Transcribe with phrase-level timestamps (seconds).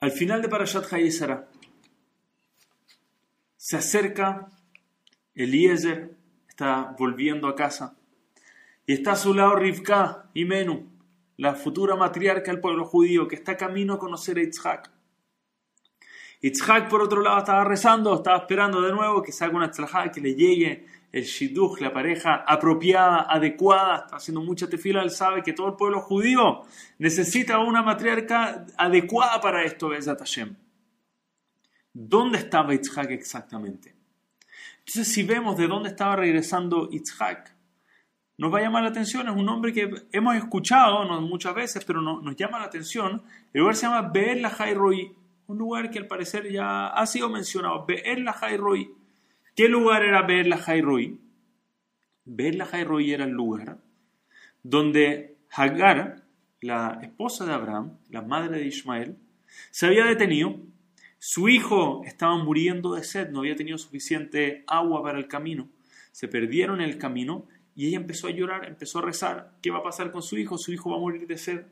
[0.00, 1.48] Al final de Parashat Hayesara,
[3.56, 4.48] se acerca
[5.34, 6.16] Eliezer,
[6.48, 7.96] está volviendo a casa,
[8.86, 10.88] y está a su lado Rivka y Menú,
[11.36, 14.88] la futura matriarca del pueblo judío, que está camino a conocer a Yitzhak.
[16.42, 20.20] Yitzhak, por otro lado, estaba rezando, estaba esperando de nuevo que salga una tzlajá, que
[20.20, 25.52] le llegue el shidduch, la pareja apropiada, adecuada, está haciendo mucha tefila, él sabe que
[25.52, 26.62] todo el pueblo judío
[26.98, 30.56] necesita una matriarca adecuada para esto, Bezat Hashem.
[31.92, 33.96] ¿Dónde estaba Yitzhak exactamente?
[34.80, 37.56] Entonces, si vemos de dónde estaba regresando Yitzhak,
[38.38, 39.28] nos va a llamar la atención.
[39.28, 43.22] Es un nombre que hemos escuchado muchas veces, pero no, nos llama la atención.
[43.52, 44.54] El lugar se llama Be'er la
[45.48, 47.84] un lugar que al parecer ya ha sido mencionado.
[47.84, 48.94] Be'er la Roy.
[49.58, 51.18] ¿Qué lugar era Be'er la Roy?
[52.24, 53.78] Be'er la Roy era el lugar
[54.62, 56.22] donde Hagar,
[56.60, 59.16] la esposa de Abraham, la madre de Ismael,
[59.72, 60.60] se había detenido
[61.18, 65.68] su hijo estaba muriendo de sed, no había tenido suficiente agua para el camino.
[66.12, 69.54] Se perdieron en el camino y ella empezó a llorar, empezó a rezar.
[69.60, 70.56] ¿Qué va a pasar con su hijo?
[70.56, 71.66] Su hijo va a morir de sed.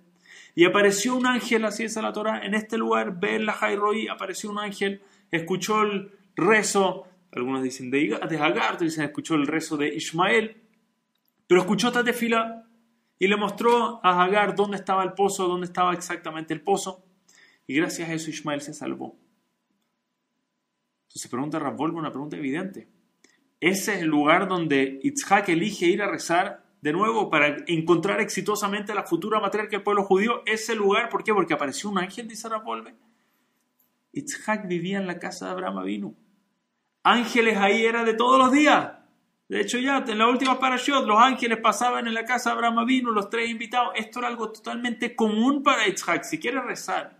[0.56, 4.58] Y apareció un ángel, así es la Torah, en este lugar, la Jairoi, apareció un
[4.58, 10.62] ángel, escuchó el rezo, algunos dicen de, otros dicen escuchó el rezo de Ismael,
[11.46, 12.66] pero escuchó esta tefila
[13.18, 17.04] y le mostró a Hagar dónde estaba el pozo, dónde estaba exactamente el pozo,
[17.66, 19.16] y gracias a eso Ismael se salvó.
[21.08, 22.88] Entonces pregunta Ravolvo una pregunta evidente.
[23.60, 28.94] Ese es el lugar donde Itzhak elige ir a rezar de nuevo para encontrar exitosamente
[28.94, 30.42] la futura matriarca del pueblo judío.
[30.44, 31.32] Ese lugar, ¿por qué?
[31.32, 32.94] Porque apareció un ángel, dice Ravolve.
[34.12, 36.14] Itzhak vivía en la casa de Abraham Avinu.
[37.08, 38.90] Ángeles ahí era de todos los días.
[39.48, 42.80] De hecho, ya en la última parashot, los ángeles pasaban en la casa de Abraham
[42.80, 43.92] Avinu, los tres invitados.
[43.94, 46.24] Esto era algo totalmente común para Itzhak.
[46.24, 47.16] Si quieres rezar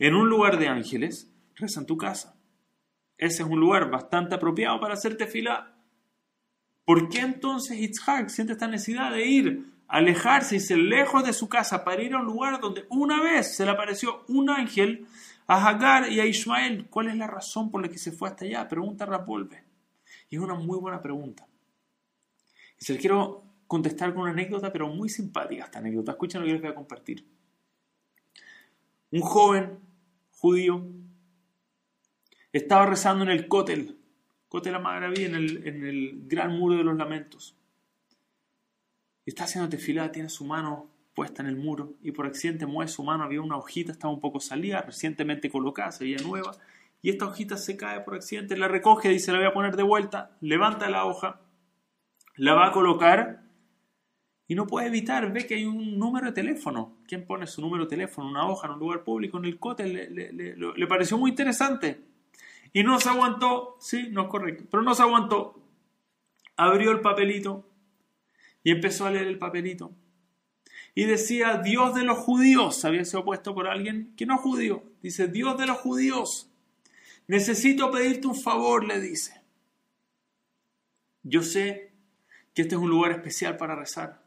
[0.00, 2.34] en un lugar de ángeles, reza en tu casa.
[3.16, 5.76] Ese es un lugar bastante apropiado para hacer tefilá.
[6.84, 11.48] ¿Por qué entonces Yitzhak siente esta necesidad de ir, alejarse y ser lejos de su
[11.48, 15.06] casa para ir a un lugar donde una vez se le apareció un ángel
[15.52, 16.86] a Hagar y a Ismael?
[16.88, 18.68] ¿Cuál es la razón por la que se fue hasta allá?
[18.68, 19.64] Pregunta Rapolve.
[20.28, 21.44] Y es una muy buena pregunta.
[22.78, 26.12] Y se le quiero contestar con una anécdota, pero muy simpática esta anécdota.
[26.12, 27.26] Escuchen lo que les voy a compartir.
[29.10, 29.80] Un joven
[30.30, 30.86] judío
[32.52, 33.98] estaba rezando en el Kotel,
[34.48, 37.56] Kotel Amagraví, en el, en el gran muro de los lamentos.
[39.26, 43.02] Está haciendo tefilá, tiene su mano puesta en el muro y por accidente mueve su
[43.02, 46.52] mano, había una hojita, estaba un poco salida, recientemente colocada, se veía nueva,
[47.02, 49.82] y esta hojita se cae por accidente, la recoge, dice, la voy a poner de
[49.82, 51.40] vuelta, levanta la hoja,
[52.36, 53.42] la va a colocar
[54.50, 56.96] y no puede evitar, ve que hay un número de teléfono.
[57.06, 59.92] ¿Quién pone su número de teléfono, una hoja en un lugar público, en el Kotel?
[59.92, 62.00] Le, le, le pareció muy interesante.
[62.72, 65.62] Y no se aguantó, sí, no es correcto, pero no se aguantó.
[66.56, 67.68] Abrió el papelito
[68.64, 69.92] y empezó a leer el papelito.
[70.94, 74.82] Y decía, Dios de los judíos, había sido puesto por alguien que no es judío.
[75.02, 76.50] Dice, Dios de los judíos,
[77.26, 79.40] necesito pedirte un favor, le dice.
[81.22, 81.92] Yo sé
[82.54, 84.22] que este es un lugar especial para rezar.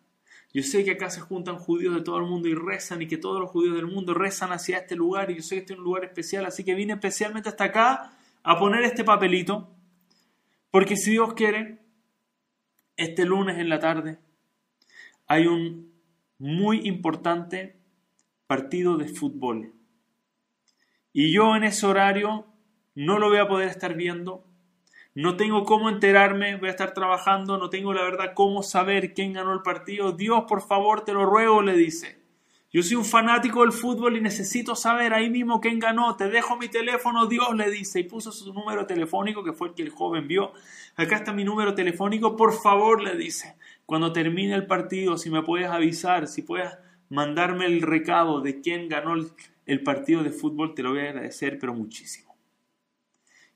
[0.53, 3.17] Yo sé que acá se juntan judíos de todo el mundo y rezan y que
[3.17, 5.79] todos los judíos del mundo rezan hacia este lugar y yo sé que este es
[5.79, 8.13] un lugar especial, así que vine especialmente hasta acá
[8.43, 9.71] a poner este papelito,
[10.69, 11.79] porque si Dios quiere,
[12.95, 14.19] este lunes en la tarde
[15.25, 15.92] hay un
[16.43, 17.77] muy importante
[18.47, 19.71] partido de fútbol.
[21.13, 22.47] Y yo en ese horario
[22.95, 24.43] no lo voy a poder estar viendo,
[25.15, 29.31] no tengo cómo enterarme, voy a estar trabajando, no tengo la verdad cómo saber quién
[29.31, 30.11] ganó el partido.
[30.11, 32.21] Dios, por favor, te lo ruego, le dice.
[32.73, 36.15] Yo soy un fanático del fútbol y necesito saber ahí mismo quién ganó.
[36.15, 37.99] Te dejo mi teléfono, Dios le dice.
[37.99, 40.53] Y puso su número telefónico, que fue el que el joven vio.
[40.95, 43.55] Acá está mi número telefónico, por favor, le dice.
[43.85, 46.67] Cuando termine el partido, si me puedes avisar, si puedes
[47.09, 49.13] mandarme el recado de quién ganó
[49.67, 52.35] el, partido de fútbol, te lo voy a agradecer, pero muchísimo.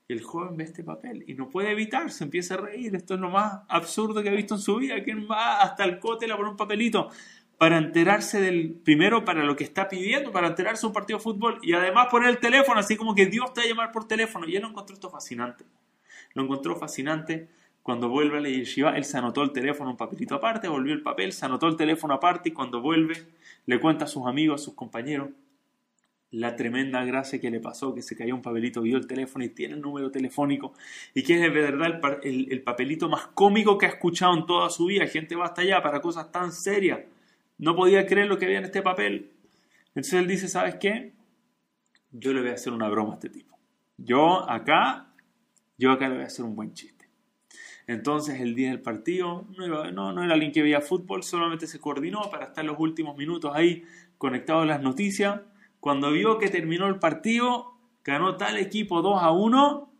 [0.06, 2.94] Y el joven ve este papel y no puede evitarse, empieza a reír.
[2.94, 5.02] Esto es lo más absurdo que ha visto en su vida.
[5.02, 7.10] ¿Quién va hasta el cótel a poner un papelito?
[7.58, 11.24] Para enterarse del, primero para lo que está pidiendo, para enterarse de un partido de
[11.24, 14.06] fútbol y además poner el teléfono, así como que Dios te va a llamar por
[14.06, 14.46] teléfono.
[14.46, 15.64] Y él lo encontró esto fascinante.
[16.34, 17.48] Lo encontró fascinante
[17.82, 21.02] cuando vuelve a la yeshiva, él se anotó el teléfono un papelito aparte, volvió el
[21.02, 23.14] papel, se anotó el teléfono aparte y cuando vuelve
[23.66, 25.30] le cuenta a sus amigos, a sus compañeros,
[26.30, 29.48] la tremenda gracia que le pasó, que se cayó un papelito, vio el teléfono y
[29.48, 30.74] tiene el número telefónico,
[31.14, 34.68] y que es de verdad el, el papelito más cómico que ha escuchado en toda
[34.68, 35.06] su vida.
[35.06, 37.00] Gente va hasta allá para cosas tan serias
[37.58, 39.32] no podía creer lo que había en este papel.
[39.88, 41.12] Entonces él dice, ¿sabes qué?
[42.12, 43.58] yo le voy a hacer una broma a este tipo.
[43.96, 45.12] Yo acá,
[45.76, 47.08] yo acá le voy a hacer un buen chiste.
[47.86, 52.30] Entonces el día del partido no, no, era alguien que veía fútbol, solamente se coordinó
[52.30, 53.84] para estar los últimos minutos ahí
[54.18, 55.40] conectado a las noticias.
[55.80, 59.92] Cuando vio que terminó el partido, ganó tal equipo 2 a 1,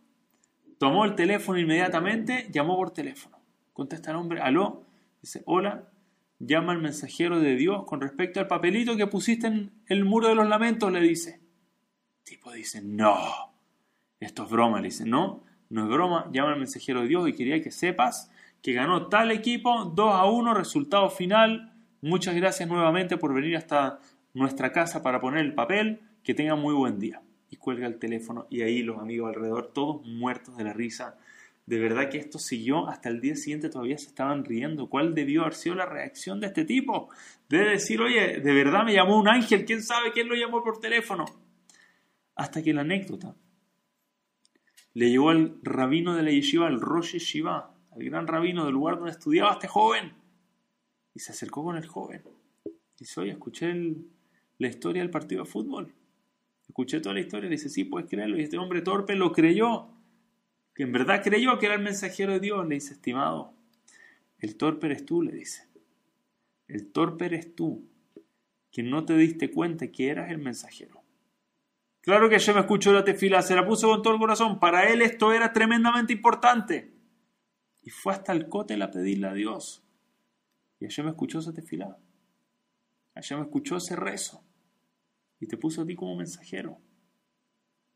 [0.77, 3.39] tomó el teléfono inmediatamente, llamó por teléfono.
[3.73, 4.85] Contesta el hombre, aló,
[5.21, 5.89] dice, hola,
[6.39, 10.35] llama al mensajero de Dios con respecto al papelito que pusiste en el muro de
[10.35, 11.41] los lamentos, le dice.
[12.17, 13.53] El tipo dice, no,
[14.19, 17.33] esto es broma, le dice, no, no es broma, llama al mensajero de Dios y
[17.33, 18.31] quería que sepas
[18.61, 21.73] que ganó tal equipo, 2 a 1, resultado final.
[22.01, 23.99] Muchas gracias nuevamente por venir hasta
[24.33, 26.01] nuestra casa para poner el papel.
[26.23, 27.21] Que tenga muy buen día.
[27.49, 31.17] Y cuelga el teléfono y ahí los amigos alrededor, todos muertos de la risa.
[31.69, 34.89] De verdad que esto siguió hasta el día siguiente, todavía se estaban riendo.
[34.89, 37.09] ¿Cuál debió haber sido la reacción de este tipo?
[37.47, 40.79] Debe decir, oye, de verdad me llamó un ángel, ¿quién sabe quién lo llamó por
[40.79, 41.25] teléfono?
[42.33, 43.35] Hasta que la anécdota
[44.95, 48.95] le llegó al rabino de la yeshiva, al Rosh Yeshiva, al gran rabino del lugar
[48.95, 50.13] donde estudiaba este joven.
[51.13, 52.23] Y se acercó con el joven.
[52.97, 53.71] Dice, oye, escuché
[54.57, 55.93] la historia del partido de fútbol.
[56.67, 57.47] Escuché toda la historia.
[57.47, 58.39] Le dice, sí, puedes creerlo.
[58.39, 59.98] Y este hombre torpe lo creyó.
[60.79, 62.65] Que en verdad creyó que era el mensajero de Dios.
[62.65, 63.53] Le dice, estimado,
[64.37, 65.67] el torpe eres tú, le dice.
[66.69, 67.85] El torpe eres tú,
[68.71, 71.03] que no te diste cuenta que eras el mensajero.
[71.99, 74.57] Claro que ella me escuchó la tefila, se la puso con todo el corazón.
[74.57, 76.93] Para él esto era tremendamente importante.
[77.81, 79.83] Y fue hasta el cótel a pedirle a Dios.
[80.79, 81.97] Y ella me escuchó esa tefila.
[83.15, 84.45] Ella me escuchó ese rezo.
[85.41, 86.79] Y te puso a ti como mensajero.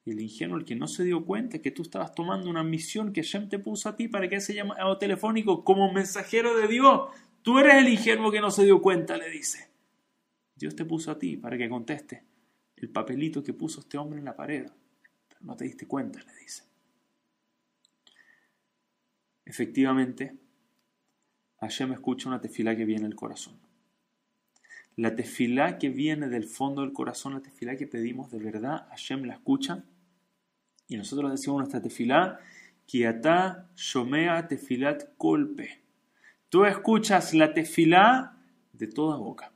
[0.06, 3.14] Y el ingenuo, el que no se dio cuenta que tú estabas tomando una misión
[3.14, 7.10] que Hashem te puso a ti para que ese llamado telefónico como mensajero de Dios.
[7.42, 9.70] Tú eres el ingenuo que no se dio cuenta, le dice.
[10.56, 12.24] Dios te puso a ti para que conteste
[12.76, 14.66] el papelito que puso este hombre en la pared.
[15.30, 16.64] Pero no te diste cuenta, le dice.
[19.46, 20.36] Efectivamente,
[21.88, 23.58] me escucha una tefilá que viene del corazón.
[24.96, 29.24] La tefilá que viene del fondo del corazón, la tefilá que pedimos de verdad, Hashem
[29.24, 29.84] la escucha.
[30.94, 32.40] Y nosotros decimos nuestra tefilá,
[32.86, 35.82] Kiatá Shomea Tefilat Kolpe.
[36.50, 38.38] Tú escuchas la tefilá
[38.74, 39.52] de toda boca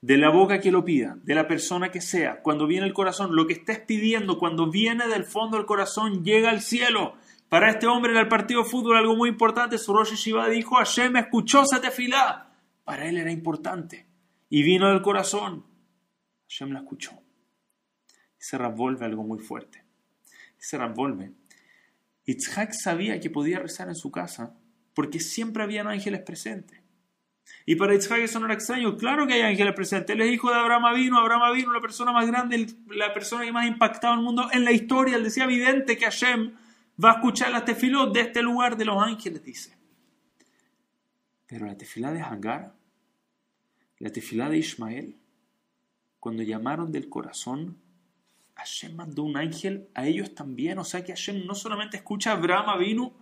[0.00, 3.34] de la boca que lo pida, de la persona que sea, cuando viene el corazón,
[3.34, 7.14] lo que estés pidiendo, cuando viene del fondo del corazón, llega al cielo.
[7.48, 10.74] Para este hombre en el partido de fútbol algo muy importante, su Rosh Shiva dijo,
[10.74, 12.52] Hashem escuchó esa tefilá.
[12.84, 14.06] Para él era importante.
[14.50, 15.64] Y vino del corazón.
[16.48, 17.12] Hashem la escuchó.
[18.38, 19.83] Y se revuelve algo muy fuerte.
[20.64, 21.32] Se revuelve.
[22.24, 24.54] Itzhak sabía que podía rezar en su casa
[24.94, 26.80] porque siempre habían ángeles presentes.
[27.66, 28.96] Y para Isaac eso no era extraño.
[28.96, 30.16] Claro que hay ángeles presentes.
[30.16, 31.18] Él es hijo de Abraham vino.
[31.18, 34.64] Abraham vino, la persona más grande, la persona que más ha impactado el mundo en
[34.64, 35.16] la historia.
[35.16, 36.54] Él decía evidente que Hashem
[37.02, 39.76] va a escuchar la tefilot de este lugar de los ángeles, dice.
[41.46, 42.72] Pero la tefilá de Hagar,
[43.98, 45.18] la tefilá de Ismael,
[46.20, 47.83] cuando llamaron del corazón,
[48.56, 50.78] Hashem mandó un ángel a ellos también.
[50.78, 53.12] O sea que Hashem no solamente escucha a Abraham vino,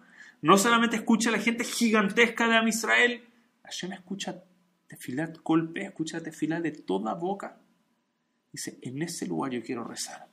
[0.43, 3.25] no solamente escucha a la gente gigantesca de Amisrael,
[3.63, 4.43] Hashem escucha
[4.89, 7.59] tefilat golpe, escucha tefilat de toda boca.
[8.53, 10.29] Dice, en ese lugar yo quiero rezar.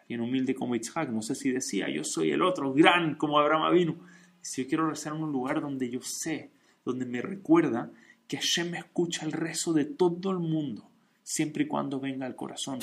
[0.00, 3.74] Alguien humilde como Itzhak, no sé si decía, yo soy el otro, gran como Abraham
[3.74, 3.96] vino.
[4.40, 6.50] Si yo quiero rezar en un lugar donde yo sé,
[6.84, 7.90] donde me recuerda
[8.26, 10.90] que Hashem me escucha el rezo de todo el mundo,
[11.22, 12.78] siempre y cuando venga al corazón.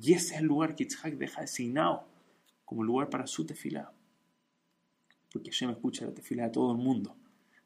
[0.00, 2.06] Y ese es el lugar que Itzhak deja designado
[2.64, 3.92] como lugar para su tefilá.
[5.32, 7.16] Porque Hashem escucha la tefilá de todo el mundo.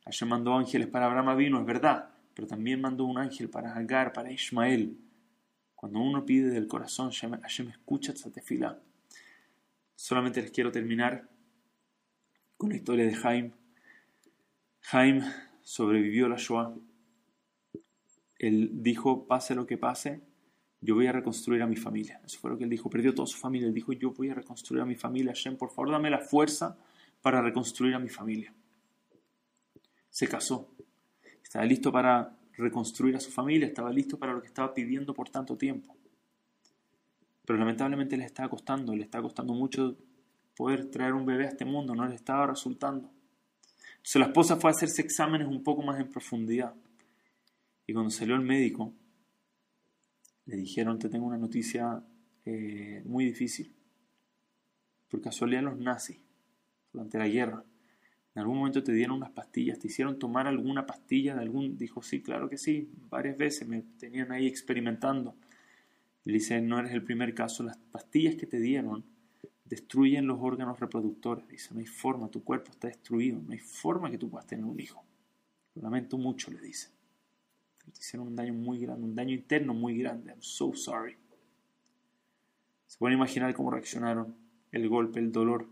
[0.04, 4.12] Hashem mandó ángeles para Abraham vino, es verdad, pero también mandó un ángel para Agar,
[4.12, 4.96] para Ismael.
[5.74, 8.80] Cuando uno pide del corazón, Hashem escucha esta tefila.
[9.94, 11.28] Solamente les quiero terminar
[12.56, 13.52] con la historia de Jaime.
[14.80, 15.24] Jaime
[15.62, 16.74] sobrevivió a la Shoah.
[18.38, 20.22] Él dijo, pase lo que pase,
[20.80, 22.20] yo voy a reconstruir a mi familia.
[22.24, 22.88] Eso fue lo que él dijo.
[22.88, 23.68] Perdió toda su familia.
[23.68, 25.32] Él dijo, yo voy a reconstruir a mi familia.
[25.32, 26.78] Hashem, por favor, dame la fuerza
[27.20, 28.54] para reconstruir a mi familia
[30.18, 30.74] se casó.
[31.42, 35.28] Estaba listo para reconstruir a su familia, estaba listo para lo que estaba pidiendo por
[35.28, 35.96] tanto tiempo.
[37.44, 39.96] Pero lamentablemente le estaba costando, le estaba costando mucho
[40.56, 43.12] poder traer un bebé a este mundo, no le estaba resultando.
[43.98, 46.74] Entonces la esposa fue a hacerse exámenes un poco más en profundidad.
[47.86, 48.92] Y cuando salió el médico,
[50.48, 52.02] le dijeron, te tengo una noticia
[52.46, 53.74] eh, muy difícil.
[55.10, 56.18] Por casualidad los nazis,
[56.90, 57.64] durante la guerra,
[58.34, 62.02] en algún momento te dieron unas pastillas, te hicieron tomar alguna pastilla de algún, dijo,
[62.02, 65.36] sí, claro que sí, varias veces me tenían ahí experimentando.
[66.24, 69.04] Y dice, no eres el primer caso, las pastillas que te dieron
[69.66, 71.46] destruyen los órganos reproductores.
[71.48, 74.64] Dice, no hay forma, tu cuerpo está destruido, no hay forma que tú puedas tener
[74.64, 75.04] un hijo.
[75.74, 76.88] Lo lamento mucho, le dice.
[77.96, 80.30] Hicieron un daño muy grande, un daño interno muy grande.
[80.30, 81.16] I'm so sorry.
[82.86, 84.34] Se pueden imaginar cómo reaccionaron,
[84.72, 85.68] el golpe, el dolor.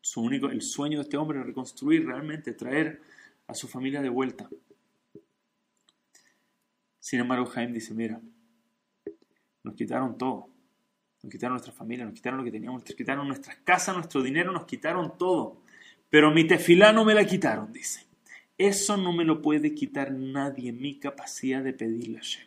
[0.00, 3.00] Su único, el sueño de este hombre era reconstruir realmente, traer
[3.46, 4.48] a su familia de vuelta.
[6.98, 8.20] Sin embargo, Jaime dice, mira,
[9.62, 10.48] nos quitaron todo.
[11.22, 14.52] Nos quitaron nuestra familia, nos quitaron lo que teníamos, nos quitaron nuestras casas, nuestro dinero,
[14.52, 15.62] nos quitaron todo.
[16.08, 18.09] Pero mi tefilá no me la quitaron, dice.
[18.60, 22.46] Eso no me lo puede quitar nadie, mi capacidad de pedirle a Hashem.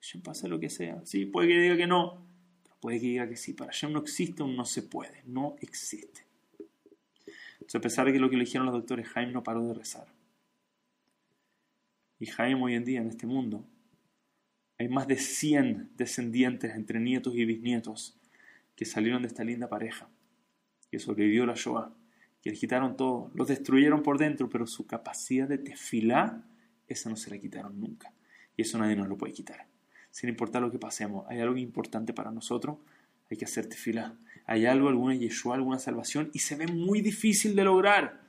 [0.00, 1.00] Hashem pasa lo que sea.
[1.04, 2.26] Sí, puede que diga que no,
[2.64, 3.52] pero puede que diga que sí.
[3.52, 6.26] Para Hashem no existe un no se puede, no existe.
[7.52, 9.74] Entonces, a pesar de que lo que le dijeron los doctores, Jaime no paró de
[9.74, 10.08] rezar.
[12.18, 13.64] Y Jaime hoy en día en este mundo
[14.76, 18.18] hay más de 100 descendientes entre nietos y bisnietos
[18.74, 20.08] que salieron de esta linda pareja,
[20.90, 21.94] que sobrevivió la Shoah,
[22.48, 26.46] que le quitaron todo, los destruyeron por dentro, pero su capacidad de tefilá,
[26.86, 28.14] esa no se la quitaron nunca.
[28.56, 29.66] Y eso nadie nos lo puede quitar.
[30.10, 32.78] Sin importar lo que pasemos, hay algo importante para nosotros,
[33.30, 34.16] hay que hacer tefilá.
[34.46, 38.22] Hay algo, alguna Yeshua, alguna salvación, y se ve muy difícil de lograr.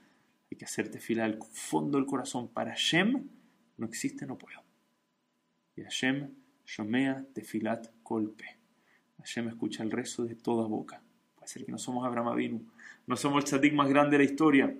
[0.51, 2.49] Hay que hacer tefilá al fondo del corazón.
[2.49, 3.29] Para Shem
[3.77, 4.61] no existe, no puedo.
[5.77, 6.33] Y Hashem
[6.65, 8.57] Shomea Tefilat Kolpe.
[9.19, 11.01] Hashem escucha el rezo de toda boca.
[11.49, 12.61] Ser que no somos Abraham Avinu,
[13.07, 14.71] no somos el tzadik más grande de la historia,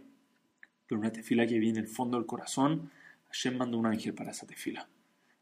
[0.85, 2.91] pero una tefila que viene del fondo del corazón,
[3.29, 4.88] Hashem manda un ángel para esa tefila.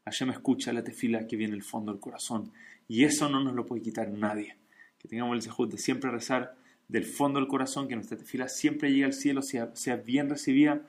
[0.06, 2.50] Hashem escucha la tefila que viene del fondo del corazón.
[2.88, 4.56] Y eso no nos lo puede quitar nadie.
[4.98, 6.56] Que tengamos el sejud de siempre rezar
[6.88, 10.80] del fondo del corazón, que nuestra tefila siempre llegue al cielo, sea, sea bien recibida.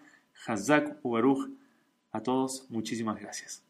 [0.47, 1.49] Hazak u Baruch.
[2.13, 3.68] A todos, muchísimas gracias.